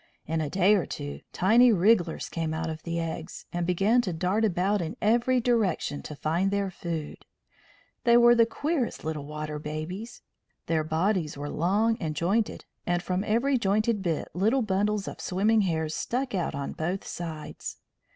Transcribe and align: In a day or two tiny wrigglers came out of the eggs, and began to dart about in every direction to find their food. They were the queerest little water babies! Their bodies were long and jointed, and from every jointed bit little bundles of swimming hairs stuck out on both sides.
In 0.25 0.41
a 0.41 0.49
day 0.49 0.73
or 0.73 0.87
two 0.87 1.21
tiny 1.31 1.71
wrigglers 1.71 2.27
came 2.27 2.55
out 2.55 2.71
of 2.71 2.81
the 2.81 2.99
eggs, 2.99 3.45
and 3.53 3.67
began 3.67 4.01
to 4.01 4.11
dart 4.11 4.43
about 4.43 4.81
in 4.81 4.97
every 4.99 5.39
direction 5.39 6.01
to 6.01 6.15
find 6.15 6.49
their 6.49 6.71
food. 6.71 7.23
They 8.03 8.17
were 8.17 8.33
the 8.33 8.47
queerest 8.47 9.03
little 9.05 9.27
water 9.27 9.59
babies! 9.59 10.23
Their 10.65 10.83
bodies 10.83 11.37
were 11.37 11.51
long 11.51 11.97
and 11.99 12.15
jointed, 12.15 12.65
and 12.87 13.03
from 13.03 13.23
every 13.23 13.59
jointed 13.59 14.01
bit 14.01 14.29
little 14.33 14.63
bundles 14.63 15.07
of 15.07 15.21
swimming 15.21 15.61
hairs 15.61 15.93
stuck 15.93 16.33
out 16.33 16.55
on 16.55 16.71
both 16.71 17.05
sides. 17.05 17.77